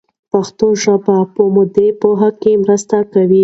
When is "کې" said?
2.41-2.51